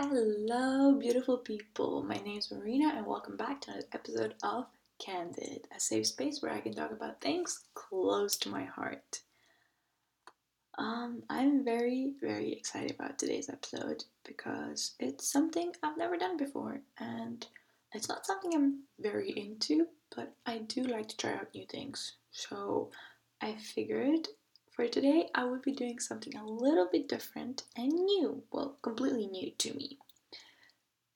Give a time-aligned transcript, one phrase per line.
[0.00, 2.04] Hello, beautiful people.
[2.04, 4.66] My name is Marina, and welcome back to another episode of
[5.00, 9.22] Candid, a safe space where I can talk about things close to my heart.
[10.78, 16.80] Um, I'm very, very excited about today's episode because it's something I've never done before,
[17.00, 17.44] and
[17.92, 22.12] it's not something I'm very into, but I do like to try out new things.
[22.30, 22.92] So
[23.40, 24.28] I figured
[24.78, 28.44] for today, I will be doing something a little bit different and new.
[28.52, 29.98] Well, completely new to me.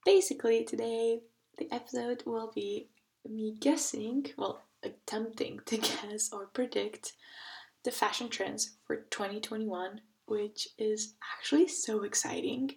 [0.04, 1.20] Basically, today,
[1.58, 2.88] the episode will be
[3.24, 7.12] me guessing, well, attempting to guess or predict
[7.84, 12.72] the fashion trends for 2021, which is actually so exciting.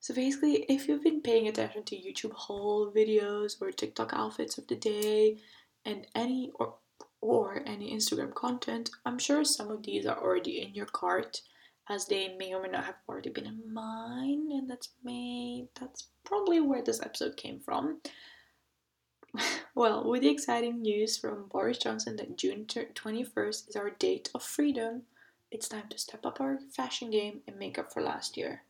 [0.00, 4.66] So basically, if you've been paying attention to YouTube haul videos or TikTok outfits of
[4.66, 5.38] the day
[5.84, 6.74] and any or
[7.22, 11.40] or any Instagram content, I'm sure some of these are already in your cart
[11.88, 16.08] as they may or may not have already been in mine and that's may that's
[16.24, 18.00] probably where this episode came from.
[19.74, 24.42] well, with the exciting news from Boris Johnson that June 21st is our date of
[24.42, 25.02] freedom,
[25.50, 28.62] it's time to step up our fashion game and make up for last year.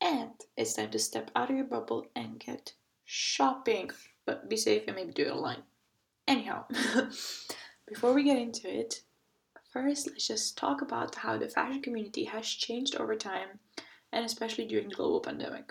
[0.00, 3.90] And it's time to step out of your bubble and get shopping.
[4.26, 5.62] But be safe and maybe do it online.
[6.26, 6.64] Anyhow,
[7.86, 9.02] Before we get into it,
[9.70, 13.60] first let's just talk about how the fashion community has changed over time
[14.10, 15.70] and especially during the global pandemic.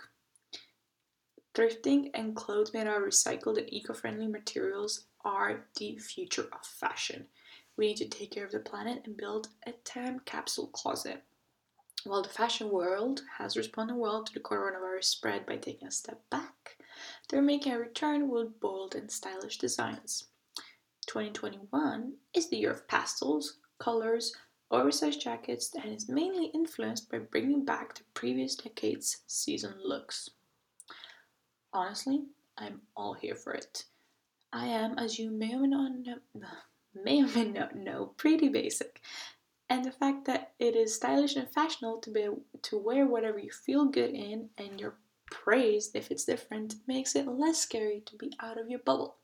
[1.55, 6.65] Thrifting and clothes made out of recycled and eco friendly materials are the future of
[6.65, 7.25] fashion.
[7.77, 11.23] We need to take care of the planet and build a time capsule closet.
[12.03, 16.21] While the fashion world has responded well to the coronavirus spread by taking a step
[16.29, 16.77] back,
[17.29, 20.25] they're making a return with bold and stylish designs.
[21.13, 24.35] 2021 is the year of pastels, colors,
[24.71, 30.31] oversized jackets, and is mainly influenced by bringing back the previous decade's season looks.
[31.71, 32.23] Honestly,
[32.57, 33.83] I'm all here for it.
[34.51, 36.17] I am, as you may or may not know,
[36.95, 38.99] may or may not know, pretty basic.
[39.69, 42.27] And the fact that it is stylish and fashionable to be
[42.63, 44.97] to wear whatever you feel good in and you're
[45.29, 49.17] praised if it's different makes it less scary to be out of your bubble.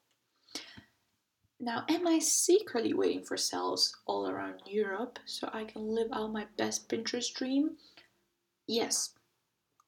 [1.61, 6.31] Now, am I secretly waiting for sales all around Europe so I can live out
[6.31, 7.71] my best Pinterest dream?
[8.65, 9.13] Yes.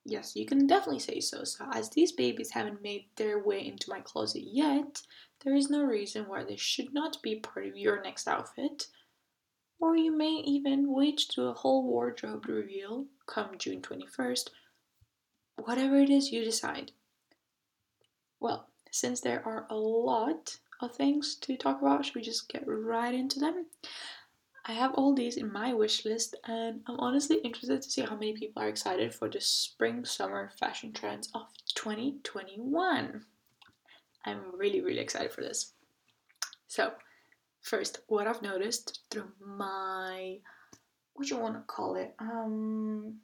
[0.03, 1.45] Yes, you can definitely say so.
[1.45, 5.01] So, as these babies haven't made their way into my closet yet,
[5.45, 8.87] there is no reason why they should not be part of your next outfit.
[9.79, 14.49] Or you may even wait to a whole wardrobe reveal come June 21st.
[15.55, 16.91] Whatever it is you decide.
[18.41, 22.05] Well, since there are a lot of things to talk about.
[22.05, 23.67] Should we just get right into them?
[24.65, 28.15] I have all these in my wish list, and I'm honestly interested to see how
[28.15, 33.25] many people are excited for the spring summer fashion trends of 2021.
[34.23, 35.73] I'm really, really excited for this.
[36.67, 36.91] So,
[37.61, 40.37] first, what I've noticed through my
[41.13, 42.13] what you want to call it?
[42.19, 43.17] Um,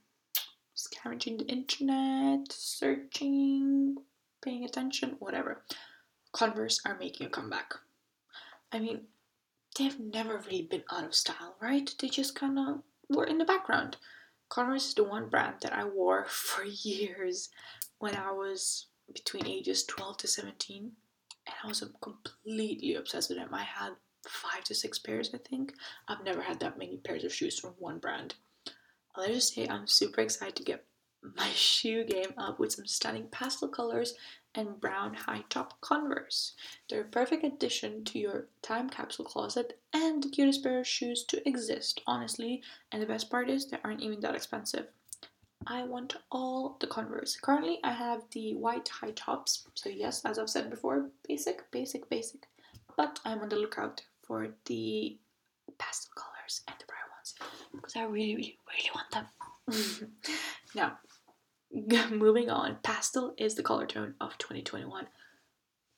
[0.74, 3.96] scavenging the internet, searching,
[4.44, 5.64] paying attention, whatever.
[6.38, 7.74] Converse are making a comeback.
[8.72, 9.06] I mean,
[9.76, 11.90] they've never really been out of style, right?
[12.00, 13.98] They just kind of were in the background.
[14.48, 17.50] Converse is the one brand that I wore for years
[17.98, 20.92] when I was between ages 12 to 17,
[21.48, 23.52] and I was completely obsessed with them.
[23.52, 23.94] I had
[24.28, 25.74] five to six pairs, I think.
[26.08, 28.36] I've never had that many pairs of shoes from one brand.
[29.18, 30.86] Let's just say I'm super excited to get
[31.36, 34.14] my shoe game up with some stunning pastel colors
[34.58, 36.54] and brown high top Converse.
[36.90, 41.24] They're a perfect addition to your time capsule closet and the cutest pair of shoes
[41.26, 42.64] to exist, honestly.
[42.92, 44.88] And the best part is they aren't even that expensive.
[45.68, 47.38] I want all the Converse.
[47.40, 49.68] Currently, I have the white high tops.
[49.76, 52.48] So, yes, as I've said before, basic, basic, basic.
[52.96, 55.18] But I'm on the lookout for the
[55.78, 57.36] pastel colors and the bright ones
[57.74, 60.12] because I really, really, really want them.
[60.76, 60.98] now,
[62.12, 65.08] moving on, pastel is the color tone of 2021.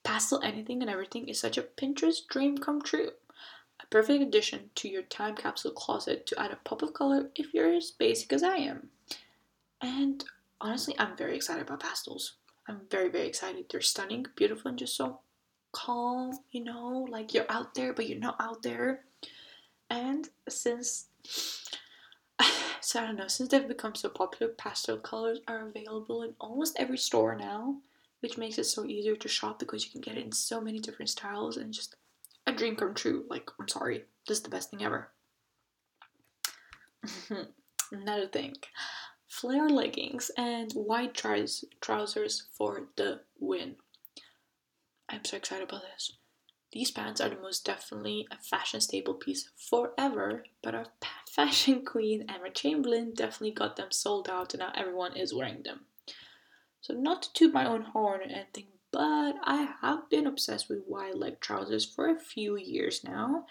[0.04, 3.12] Pastel anything and everything is such a Pinterest dream come true.
[3.82, 7.54] A perfect addition to your time capsule closet to add a pop of color if
[7.54, 8.90] you're as basic as I am.
[9.82, 10.24] And
[10.60, 12.34] honestly, I'm very excited about pastels.
[12.68, 13.66] I'm very, very excited.
[13.70, 15.20] They're stunning, beautiful, and just so
[15.72, 19.06] calm, you know, like you're out there, but you're not out there.
[19.90, 21.06] And since
[22.96, 26.98] I don't know, since they've become so popular, pastel colors are available in almost every
[26.98, 27.78] store now,
[28.22, 30.80] which makes it so easier to shop because you can get it in so many
[30.80, 31.96] different styles and just
[32.48, 33.26] a dream come true.
[33.30, 35.10] Like, I'm sorry, this is the best thing ever.
[37.92, 38.56] Another thing,
[39.28, 43.76] flare leggings and white trousers for the win.
[45.10, 46.19] I'm so excited about this.
[46.72, 50.86] These pants are the most definitely a fashion staple piece forever, but our
[51.30, 55.86] fashion queen Emma Chamberlain definitely got them sold out and now everyone is wearing them.
[56.82, 60.88] So not to toot my own horn or anything, but I have been obsessed with
[60.88, 63.46] wide leg trousers for a few years now,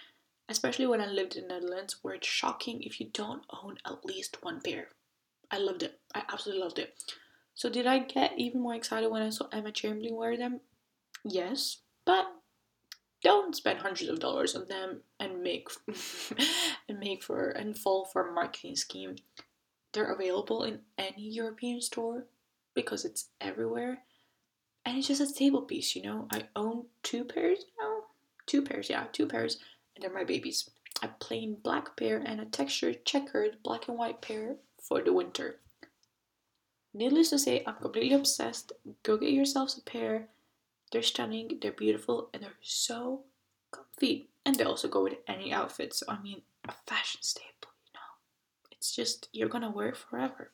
[0.48, 4.04] especially when I lived in the Netherlands where it's shocking if you don't own at
[4.04, 4.88] least one pair.
[5.50, 6.00] I loved it.
[6.14, 6.94] I absolutely loved it.
[7.54, 10.60] So did I get even more excited when I saw Emma Chamberlain wear them?
[11.24, 12.26] Yes, but
[13.22, 15.68] don't spend hundreds of dollars on them and make
[16.88, 19.16] and make for and fall for a marketing scheme.
[19.92, 22.26] They're available in any European store
[22.74, 23.98] because it's everywhere.
[24.84, 26.28] And it's just a table piece, you know.
[26.32, 28.04] I own two pairs now.
[28.46, 29.58] Two pairs, yeah, two pairs,
[29.94, 30.70] and they're my babies.
[31.02, 35.56] A plain black pair and a textured checkered black and white pair for the winter.
[36.94, 38.72] Needless to say, I'm completely obsessed.
[39.02, 40.28] Go get yourselves a pair
[40.90, 43.24] they're stunning, they're beautiful, and they're so
[43.70, 44.28] comfy.
[44.44, 45.94] And they also go with any outfit.
[45.94, 48.70] So, I mean, a fashion staple, you know.
[48.72, 50.50] It's just, you're gonna wear it forever.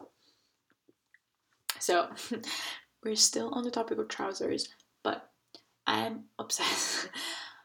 [1.79, 2.11] So,
[3.05, 4.69] we're still on the topic of trousers,
[5.03, 5.31] but
[5.87, 7.09] I am obsessed.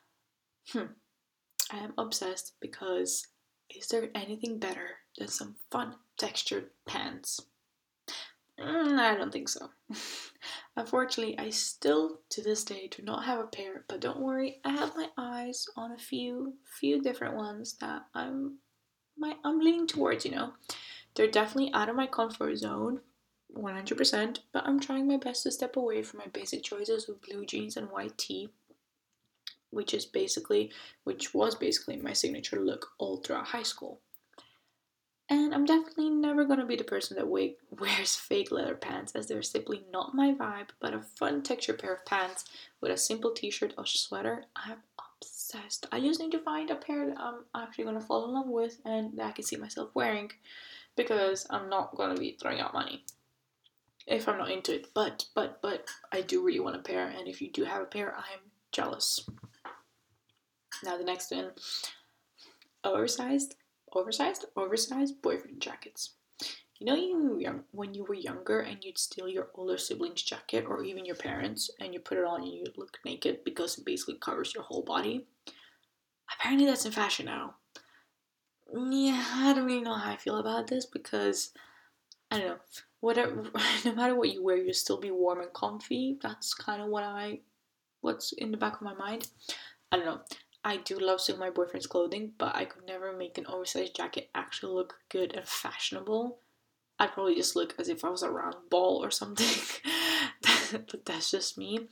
[0.71, 0.85] hmm.
[1.71, 3.27] I am obsessed because
[3.69, 7.41] is there anything better than some fun textured pants?
[8.59, 9.69] Mm, I don't think so.
[10.79, 14.69] Unfortunately, I still to this day do not have a pair, but don't worry, I
[14.69, 18.59] have my eyes on a few few different ones that I'm
[19.17, 20.53] my I'm leaning towards, you know.
[21.15, 23.01] They're definitely out of my comfort zone,
[23.53, 27.45] 100%, but I'm trying my best to step away from my basic choices of blue
[27.45, 28.47] jeans and white tee,
[29.71, 30.71] which is basically
[31.03, 33.99] which was basically my signature look all throughout high school.
[35.29, 37.27] And I'm definitely never gonna be the person that
[37.79, 40.69] wears fake leather pants, as they're simply not my vibe.
[40.79, 42.45] But a fun texture pair of pants
[42.81, 44.77] with a simple t-shirt or sweater, I'm
[45.21, 45.85] obsessed.
[45.91, 48.79] I just need to find a pair that I'm actually gonna fall in love with
[48.85, 50.31] and that I can see myself wearing,
[50.95, 53.05] because I'm not gonna be throwing out money
[54.07, 54.87] if I'm not into it.
[54.95, 57.85] But but but I do really want a pair, and if you do have a
[57.85, 58.39] pair, I'm
[58.71, 59.27] jealous.
[60.83, 61.51] Now the next one,
[62.83, 63.55] oversized
[63.93, 66.11] oversized, oversized boyfriend jackets.
[66.79, 70.65] You know, you young when you were younger and you'd steal your older sibling's jacket
[70.67, 73.85] or even your parents, and you put it on and you look naked because it
[73.85, 75.25] basically covers your whole body.
[76.33, 77.55] Apparently, that's in fashion now.
[78.73, 81.51] Yeah, I don't really know how I feel about this because
[82.31, 82.57] I don't know.
[83.01, 83.43] Whatever,
[83.85, 86.17] no matter what you wear, you'll still be warm and comfy.
[86.21, 87.39] That's kind of what I,
[88.01, 89.27] what's in the back of my mind.
[89.91, 90.19] I don't know.
[90.63, 94.29] I do love seeing my boyfriend's clothing, but I could never make an oversized jacket
[94.35, 96.39] actually look good and fashionable.
[96.99, 99.47] I'd probably just look as if I was a round ball or something.
[100.71, 101.87] but that's just me.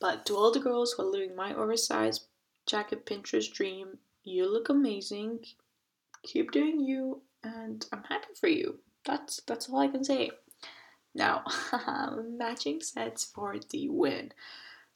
[0.00, 2.26] But to all the girls who are living my oversized
[2.66, 5.40] jacket Pinterest dream, you look amazing.
[6.22, 8.80] Keep doing you, and I'm happy for you.
[9.04, 10.30] That's that's all I can say.
[11.14, 11.44] Now,
[12.26, 14.32] matching sets for the win.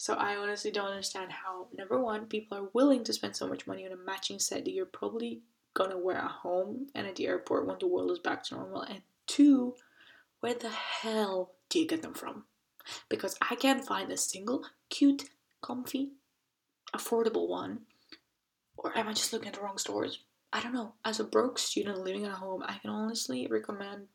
[0.00, 3.66] So I honestly don't understand how, number one, people are willing to spend so much
[3.66, 5.42] money on a matching set that you're probably
[5.74, 8.80] gonna wear at home and at the airport when the world is back to normal.
[8.80, 9.74] And two,
[10.40, 12.44] where the hell do you get them from?
[13.10, 15.24] Because I can't find a single cute,
[15.60, 16.12] comfy,
[16.96, 17.80] affordable one.
[18.78, 20.20] Or am I just looking at the wrong stores?
[20.50, 20.94] I don't know.
[21.04, 24.06] As a broke student living at home, I can honestly recommend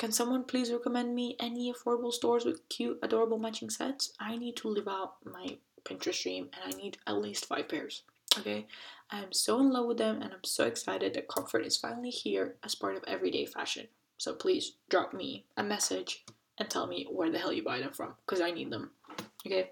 [0.00, 4.14] can someone please recommend me any affordable stores with cute, adorable matching sets?
[4.18, 8.02] I need to live out my Pinterest dream and I need at least five pairs.
[8.38, 8.66] Okay,
[9.10, 12.08] I am so in love with them and I'm so excited that comfort is finally
[12.08, 13.88] here as part of everyday fashion.
[14.16, 16.24] So please drop me a message
[16.56, 18.92] and tell me where the hell you buy them from because I need them.
[19.46, 19.68] Okay,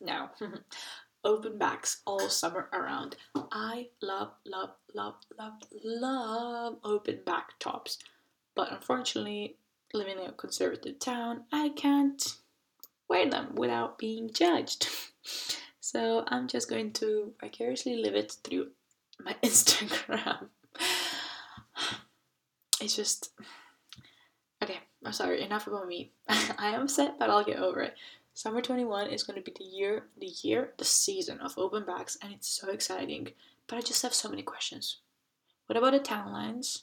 [0.00, 0.30] now
[1.24, 3.16] open backs all summer around.
[3.52, 7.98] I love, love, love, love, love open back tops.
[8.54, 9.56] But unfortunately,
[9.92, 12.36] living in a conservative town, I can't
[13.08, 14.88] wear them without being judged.
[15.80, 18.68] so I'm just going to vicariously live it through
[19.20, 20.48] my Instagram.
[22.80, 23.30] it's just
[24.62, 24.78] okay.
[25.04, 25.42] I'm sorry.
[25.42, 26.12] Enough about me.
[26.28, 27.94] I am upset, but I'll get over it.
[28.36, 32.18] Summer 21 is going to be the year, the year, the season of open backs,
[32.20, 33.28] and it's so exciting.
[33.68, 34.98] But I just have so many questions.
[35.66, 36.82] What about the tan lines?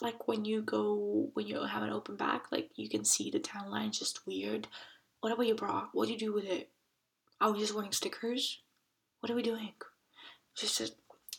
[0.00, 3.38] Like when you go when you have an open back, like you can see the
[3.38, 4.68] tan line just weird.
[5.20, 5.88] What about your bra?
[5.92, 6.70] What do you do with it?
[7.40, 8.60] Are we just wearing stickers?
[9.20, 9.72] What are we doing?
[10.56, 10.94] Just it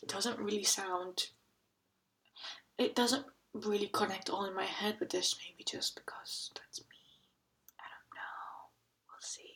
[0.06, 1.28] doesn't really sound.
[2.78, 6.96] It doesn't really connect all in my head with this, maybe just because that's me.
[7.78, 8.70] I don't know.
[9.08, 9.54] We'll see.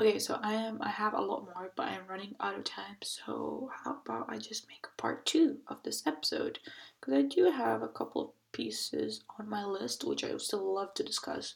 [0.00, 2.96] Okay, so I am I have a lot more, but I'm running out of time.
[3.02, 6.60] So how about I just make a part two of this episode?
[7.00, 10.72] Because I do have a couple of pieces on my list which I would still
[10.72, 11.54] love to discuss.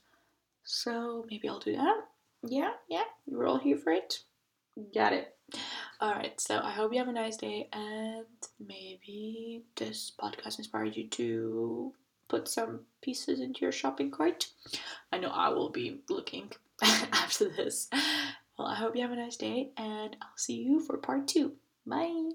[0.65, 2.05] So maybe I'll do that.
[2.43, 4.25] Yeah, yeah, we're all here for it.
[4.93, 5.37] Got it.
[6.03, 8.27] Alright, so I hope you have a nice day and
[8.59, 11.93] maybe this podcast inspired you to
[12.27, 14.49] put some pieces into your shopping cart.
[15.13, 16.51] I know I will be looking
[16.83, 17.89] after this.
[18.59, 21.55] Well, I hope you have a nice day and I'll see you for part two.
[21.87, 22.31] Bye.